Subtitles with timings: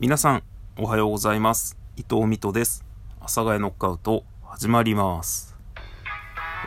[0.00, 0.44] 皆さん、
[0.78, 1.76] おはようございます。
[1.96, 2.84] 伊藤美斗です。
[3.18, 5.56] 阿佐ヶ谷ノックアウト、始まります。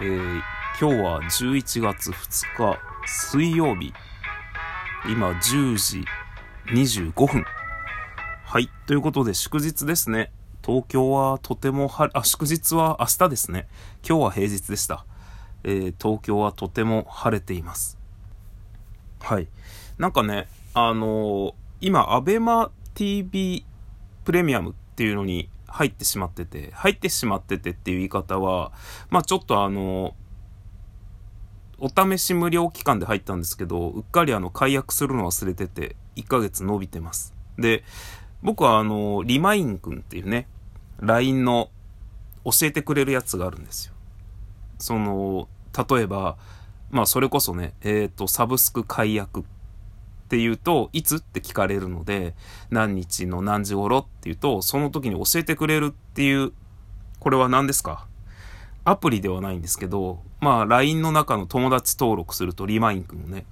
[0.01, 0.41] えー、
[0.77, 3.93] 今日は11月2日、水曜日。
[5.09, 6.03] 今、10時
[6.73, 7.45] 25分。
[8.43, 8.69] はい。
[8.85, 10.33] ということで、祝日ですね。
[10.61, 13.69] 東京はとても晴れ、あ、祝日は明日ですね。
[14.05, 15.05] 今日は平日でした。
[15.63, 17.97] えー、東京はとても晴れています。
[19.21, 19.47] はい。
[19.97, 22.69] なんかね、あのー今、アベマ
[23.01, 23.65] TV
[24.25, 28.71] プレミアムっていうのに入ってしまってて、入ってしまっててっていう言い方は、
[29.09, 30.13] まあちょっとあの、
[31.79, 37.33] お試し無料期間で入ったんですけど、うっかりあの、解約するの忘れてて、1ヶ月伸びてます。
[37.57, 37.83] で、
[38.43, 40.47] 僕はあの、リマインくんっていうね、
[40.99, 41.71] LINE の
[42.45, 43.95] 教えてくれるやつがあるんですよ。
[44.77, 45.49] その、
[45.89, 46.37] 例えば、
[46.91, 49.43] まあそれこそね、えっ、と、サブスク解約
[50.31, 51.17] っていうと、いつ？
[51.17, 52.35] って聞かれるので、
[52.69, 56.53] 何日の何時頃っていうと、その時に教えてくれるっていう、
[57.19, 58.07] これは何ですか？
[58.85, 63.45] アプリではないんですけど、まあ LINE の中の友達登録するとリマインくんをね。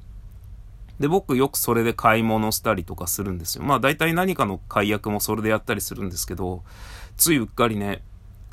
[1.02, 3.66] で、僕よくそれで買い物したりとかするんですよ。
[3.66, 6.64] まあ大体何かの解約もそれでやったりするんですけど、
[7.18, 8.04] ついうっかりね、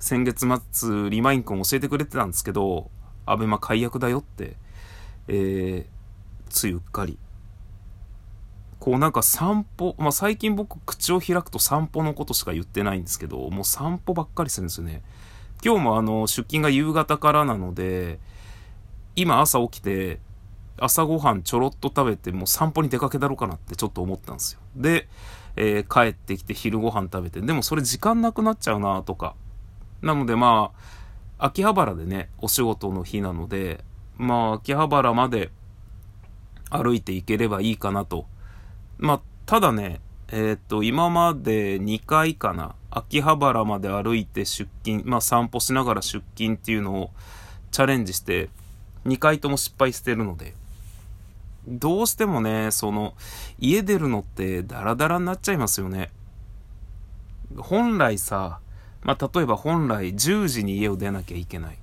[0.00, 2.90] 先月末リマインくん教えてくれてたんですけど、
[3.24, 4.56] アベマ解約だよって、
[5.28, 7.18] えー、ついうっかり
[8.86, 15.02] こうなんか散歩、まあ最近僕口を開くと散歩のことしか言ってないんですけど、もう散歩ばっかりするんですよね。
[15.64, 18.20] 今日もあの出勤が夕方からなので、
[19.16, 20.20] 今朝起きて
[20.78, 24.60] 朝ごはんちょろっと食べてもう散歩に出かけだろうかなってちょっと思ったんですよ。
[24.76, 25.08] で、
[25.56, 29.34] えー帰ってきて昼ごはん食べて、でもそれ時間なくなっちゃうなとか。
[30.00, 30.70] なのでま
[31.38, 33.82] あ、秋葉原でね、お仕事の日なので、
[34.16, 35.50] まあ秋葉原まで
[36.70, 38.26] 歩いていければいいかなと。
[38.98, 47.10] まあ、ただね、えーっと、今まで2回かな、秋葉原まで歩いて出勤、まあ散歩しながら出勤っていうのを
[47.70, 48.48] チャレンジして、
[49.04, 50.54] 2回とも失敗してるので、
[51.68, 53.14] どうしてもね、その、
[53.58, 56.10] 家出るのってダラダラになっちゃいますよね。
[57.56, 58.60] 本来さ、
[59.02, 61.78] まあ例えば本来10時に家を出なきゃいけない。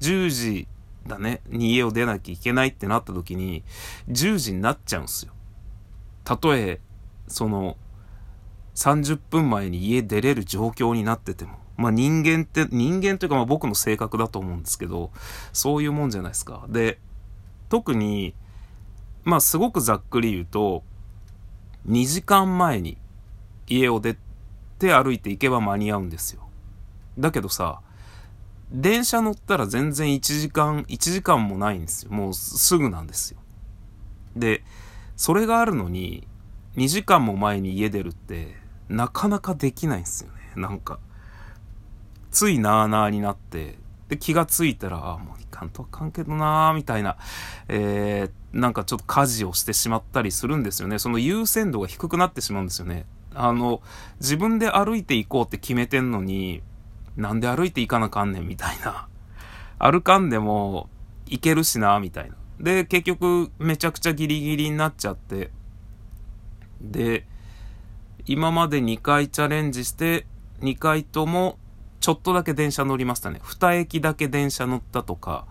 [0.00, 0.68] 10時
[1.06, 3.62] だね、に家を出なきゃいけないってなった時に、
[4.10, 5.32] 10時になっちゃうんすよ。
[6.26, 6.80] たとえ、
[7.28, 7.76] その、
[8.74, 15.12] 30分前に家出れる状況になってても、まあ人間って、人間というかまあ僕の性格だと思うんですけど、
[15.52, 16.66] そういうもんじゃないですか。
[16.68, 16.98] で、
[17.68, 18.34] 特に、
[19.22, 20.82] まあすごくざっくり言うと、
[21.88, 22.98] 2時間前に
[23.68, 24.18] 家を出
[24.80, 26.42] て歩いていけば間に合うんですよ。
[27.16, 27.80] だけどさ、
[28.72, 32.10] 電車乗ったら全然1時間、1時間もないんですよ。
[32.10, 33.38] もうすぐなんですよ。
[34.34, 34.64] で、
[35.16, 36.26] それがあるのに、
[36.76, 38.54] 2時間も前に家出るって、
[38.88, 40.36] なかなかできないんですよね。
[40.56, 40.98] なんか、
[42.30, 43.78] ついなーなーになって、
[44.08, 47.16] で、気がついたら、あ、もういかんとあかんけどなー、みたいな、
[47.68, 50.98] えー、なんかちょっと家事をしてしまったりするんですよね。
[50.98, 53.06] その優先度が低くなってしまうんですよね。
[53.34, 53.80] あの、
[54.20, 56.62] 自分で歩いていこうって決めてんのに、
[57.16, 59.08] なんで歩いていかなかんねん、みたいな。
[59.78, 60.88] 歩かんでも、
[61.26, 62.36] 行けるしな、みたいな。
[62.60, 65.50] で、結局、めちゃくちゃギリギリになっちゃって、
[66.80, 67.26] で、
[68.26, 70.26] 今まで2回チャレンジして、
[70.60, 71.58] 2回とも、
[72.00, 73.40] ちょっとだけ電車乗りましたね。
[73.42, 75.46] 2駅だけ電車乗ったとか、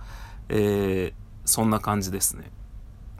[0.49, 1.13] えー、
[1.45, 2.51] そんな感じですね。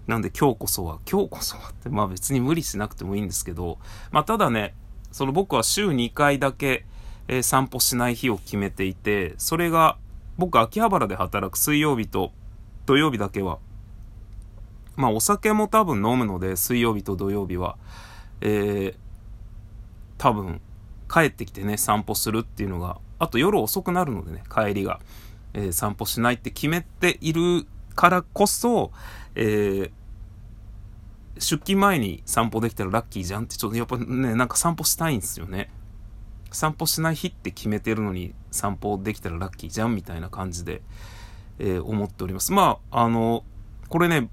[0.08, 3.80] なんで今日こそは、今日こそはって、まあ別に無理しなくてもいいんですけど、
[4.12, 4.76] まあただね、
[5.12, 6.86] その僕は週2回だけ、
[7.28, 9.98] えー散歩しない日を決めていて、それが、
[10.38, 12.34] 僕秋葉原で働く水曜日と
[12.86, 13.60] 土曜日だけは、
[14.96, 17.78] まあお酒も多分飲むので、水曜日と土曜日は、
[18.42, 18.96] えー、
[20.18, 20.62] 多分
[21.12, 25.00] 帰ってきてね、散歩するっていうのが、あと夜遅くなるのでね、帰りが、
[25.54, 28.92] えー散歩しないって決めているからこそ、
[29.36, 29.92] えー
[31.38, 35.70] 出勤前に散歩できたらラッキーじゃんって、ちょっとやっぱね、なんか散歩したいんですよね。
[36.52, 40.82] 散歩しない日って決めてるのに散歩できたらラッキーじゃんみたいな感じで、
[41.60, 42.54] えー思っております。
[42.54, 43.44] まあ、あの、
[43.90, 44.30] これね、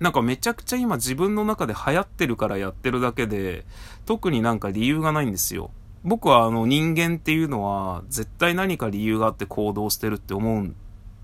[0.00, 3.64] なんかめちゃくちゃ今自分の中で流行ってるからやってるだけで、
[4.06, 5.70] 特になんか理由がないんですよ。
[6.02, 10.66] 僕はあの人間っていうのは絶対何か理由があって行動してるって思っ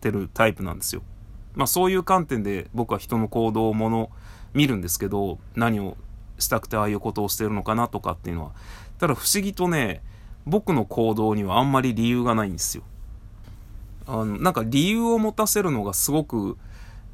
[0.00, 1.02] てるタイプなんですよ。
[1.54, 4.10] まあそういう観点で僕は人の行動をもの
[4.54, 5.96] 見るんですけど、何を
[6.38, 8.52] したくてああいうことをしてるのかなとかっていうのは。
[8.98, 10.02] ただ不思議とね、
[10.46, 12.82] 僕の行動にはあんまり理由がないんですよ。
[14.06, 16.56] あの、なんか理由を持たせるのがすごく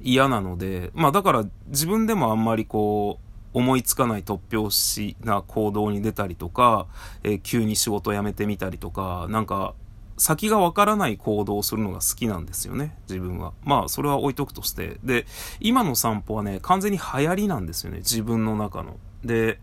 [0.00, 3.26] 嫌なので、まあだから自分でもあんまりこう、
[3.58, 6.86] 思いつかない突拍子な行動に出たりとか、
[7.22, 9.74] えー、急に仕事辞めてみたりとか、なんか、
[10.18, 13.52] 先がわからない行動をするのが好きなんですよね、自分は。
[13.64, 14.98] まあ、それは置いとくとして。
[15.04, 15.26] で、
[15.60, 18.98] 今の散歩はね、完全に流行りなんですよね、自分の中の。
[19.24, 19.58] で、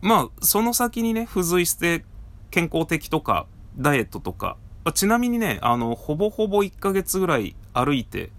[0.00, 2.04] まあ、その先にね、付随して
[2.50, 3.46] 健康的とか、
[3.76, 4.56] ダイエットとか、
[4.94, 8.30] ちなみにね、あの、ほぼほぼ1ヶ月ぐらい歩いて、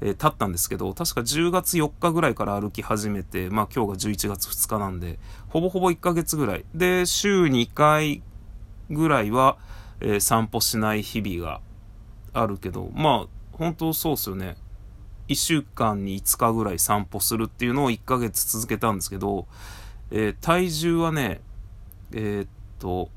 [0.00, 5.18] えー、経ったんですけど、確か10月4日ぐらいから歩き始めて、まあ今日が11月2日なんで、
[5.48, 6.64] ほぼほぼ1ヶ月ぐらい。
[6.74, 8.22] で、週2回
[8.90, 9.56] ぐらいは、
[10.00, 11.60] えー、散歩しない日々が
[12.32, 14.56] あるけど、まあ、本当そうっすよね。
[15.28, 19.46] 1週間に5日ぐらい散歩するっていうのを1ヶ月続けたんですけど、
[20.10, 21.40] えー、体重はね、
[22.12, 22.48] えー、っ
[22.78, 23.08] と、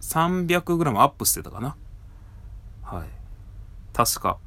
[0.00, 1.76] 300g アップしてたかな。
[2.82, 3.08] はい。
[3.92, 4.38] 確か。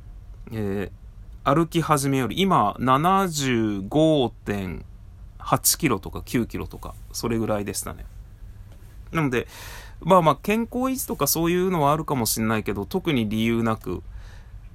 [0.51, 1.02] えー、
[1.45, 8.05] 歩き始めより、今、75.8キロとか9キロとか、それぐらいでしたね。
[9.11, 9.47] なので、
[9.99, 14.03] まあまあ、健康維持とかそういうのはあるかもしれないけど、特に理由なく、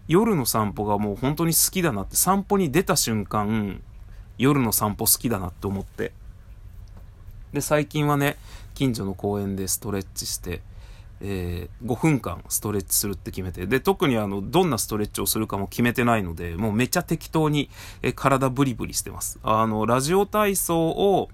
[0.08, 3.82] 夜の散歩がもう本当に好きだなって、散歩に出た瞬間、
[4.36, 6.12] 夜の散歩好きだなって思って。
[7.54, 8.36] で、最近はね、
[8.74, 10.60] 近所の公園でストレッチして、
[11.20, 17.70] えー、5分間ストレッチするって決めて、で、特にあの、どんなストレッチをするかも決めてないので、もうめちゃ適当に、
[18.02, 19.38] えー、体ブリブリしてます。
[19.42, 21.28] あの、ラジオ体操を、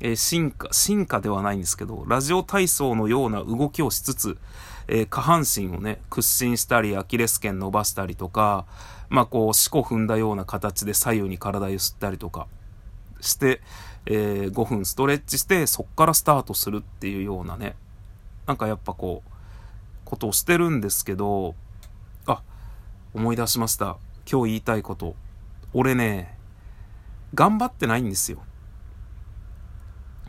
[0.00, 4.38] えー、進化、進化ではないんですけど、ラジオ体操のような動きをしつつ、
[4.88, 8.66] えー、下半身をね、屈伸したり、アキレス腱伸ばしたりとか、
[9.08, 12.46] まあこう、四股踏んだような形で左右に体揺すったりとか
[13.20, 13.60] して、
[14.06, 17.76] えー、5分ストレッチして、そっからスタートするっていうようなね、
[18.50, 19.30] なんかやっぱこう、
[20.04, 21.54] ことをしてるんですけど、
[22.26, 22.42] あ、
[23.14, 23.96] 思い出しました。
[24.28, 25.14] 今日言いたいこと。
[25.72, 26.36] 俺ね、
[27.32, 28.42] 頑張ってないんですよ。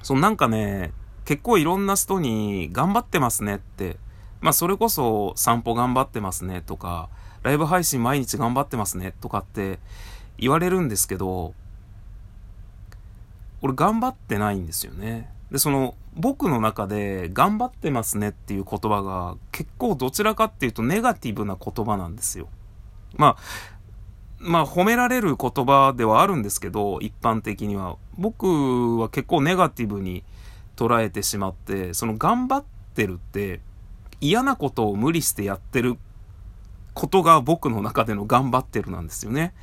[0.04, 0.94] そのなんかね、
[1.26, 3.98] 結構いろんな人に頑張ってますねって、
[4.40, 7.10] まあそれこそ散歩頑張ってますねとか、
[7.42, 9.80] ライブ配信毎日頑張ってますねとかって
[10.38, 11.56] 言われるんですけど、
[13.64, 15.41] 俺頑張ってないんですよね。
[15.52, 22.48] で、その、僕の中で頑張ってますねっていう言葉が結構どちらかっていうとネガティブな言葉なんですよ。
[23.16, 23.38] まあ、
[24.40, 27.98] まあ褒められる言葉ではあるんですけど、一般的には。
[28.18, 30.24] 僕は結構ネガティブに
[30.76, 32.64] 捉えてしまって、その頑張っ
[32.96, 33.60] てるって
[34.20, 35.98] 嫌なことを無理してやってる
[36.94, 39.54] ことが僕の中での頑張ってるなんですよね。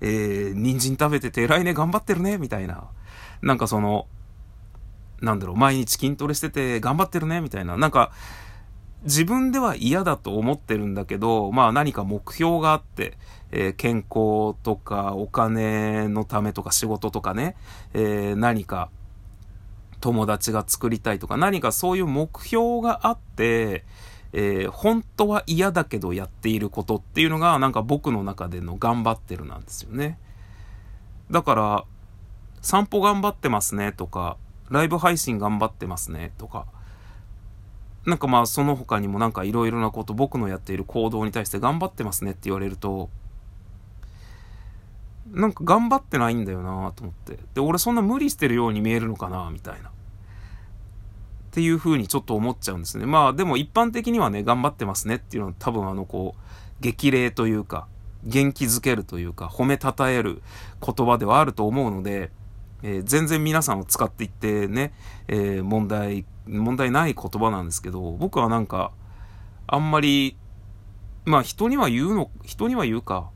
[0.00, 2.84] えー、人参食べてて偉いね、頑張ってるね、みたいな。
[3.42, 4.06] なんかその、
[5.20, 7.76] なんだろう、毎日筋トレしてて頑張ってるね、みたいな。
[7.76, 8.12] なんか、
[9.02, 13.16] 自分では嫌だと思ってるんだけど、まあ何か目標があって、
[13.52, 17.56] えー、健康とかお金のためとか仕事とかね、
[17.94, 18.90] えー、何か
[20.00, 23.84] 友達が作りたいとか何かそういう目標があって、
[24.32, 30.18] えー、本当は嫌だけどやっていることっていうのがなんか僕の中での頑張ってるなんですよね。
[31.30, 31.84] だから、
[32.62, 34.36] 散歩頑張ってますねとか、
[34.70, 36.66] ライブ配信頑張ってますねとか、
[38.04, 43.10] なんかまあその他にもなんかいろいろなこと、僕のやっている行動に対して頑張ってますねって言われると、
[45.32, 47.38] なんか頑張ってないんだよなと思って。
[47.54, 49.88] で、俺そんな無理してるように見えるのかなみたいな。
[49.88, 49.92] っ
[51.50, 53.06] ていう風にちょっと思っちゃうんですね。
[53.06, 57.88] まあでも一般的にはね、頑張ってますねっていうのは多分あのこう、激励というか、
[58.24, 60.42] 元気づけるというか、褒めたたえる
[60.84, 62.30] 言葉ではあると思うので、
[62.82, 64.92] えー、全然皆さんを使っていってね、
[65.28, 68.92] えー、問題、問題ない言葉なんですけど、僕はなんか、
[69.66, 70.36] あんまり、
[71.24, 73.30] まあ人には言うの、人には言うか。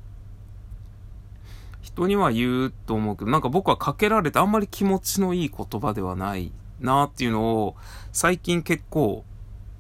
[1.83, 7.77] 人には言うと思うけど、なんか僕はかけられてあんまり気持ちのいい言葉ではないなっていうのを、
[8.13, 9.25] 最近結構、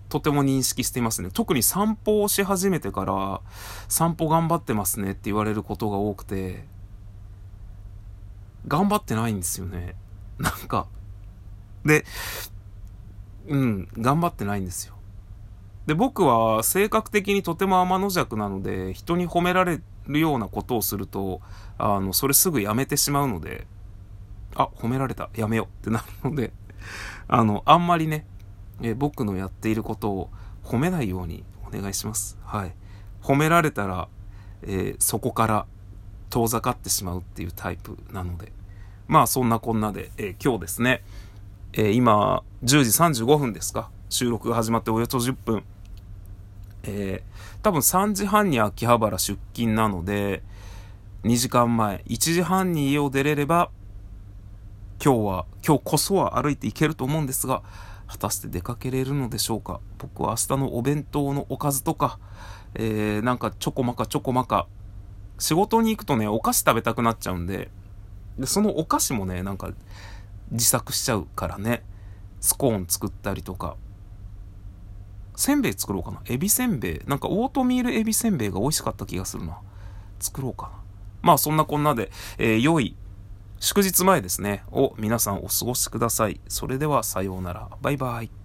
[0.09, 1.31] とても認識していますね。
[1.33, 3.40] 特に散歩をし始めてから、
[3.88, 6.67] 散歩頑張ってますねって言われることが多くて、
[8.67, 9.95] 頑張ってないんですよね。
[10.38, 10.87] なんか。
[11.85, 12.05] で、
[13.49, 14.95] うん、頑張ってないんですよ。
[15.87, 21.40] で、僕は性格的にとても天の弱なので、人に褒められるようなことをすると、
[21.79, 23.67] あの、それすぐやめてしまうので、
[24.55, 26.52] あ、褒められた、やめようってなるので、
[27.29, 28.26] あの、あんまりね、
[28.83, 30.31] え僕のやっていることを
[30.64, 32.38] 褒めないようにお願いします。
[32.45, 32.75] はい。
[33.23, 34.09] 褒められたら、
[34.62, 35.67] えー、そこから
[36.30, 38.52] 遠ざかってしまうっていうタイプなので。
[39.08, 41.02] まあそんなこんなで、えー、今日ですね、
[41.72, 45.64] えー、今10時35分ですか収録が始まっておよそ10分。
[46.84, 50.42] えー、多分3時半に秋葉原出勤なので、
[51.25, 53.70] 2時間前、1時半に家を出れれば、
[55.04, 57.62] 今日は、今日こそは歩いていけると思うんですが、
[58.06, 62.18] 果たして出かけれるのでしょうか僕は明日のお弁当のおかずとか、
[62.75, 64.66] えー、なんかちょこまかちょこまか、
[65.40, 67.70] 仕事に行くとね、お菓子食べたくなっちゃうんで、
[68.38, 69.73] で、そのお菓子もね、なんか
[70.52, 71.82] 自作しちゃうからね、
[72.40, 73.76] スコーン作ったりとか、
[75.35, 76.20] せんべい作ろうかな。
[76.26, 77.00] エビせんべい。
[77.06, 79.59] なんかオートミールエビせんべいが美味しかった気がするな。
[80.20, 80.73] 作ろうかな。
[81.23, 82.94] まあそんなこんなで、えー、良い
[83.61, 86.40] 祝日前ですね、を皆さんお過ごしください。
[86.49, 87.68] それではさようなら。
[87.82, 88.39] バイバイ。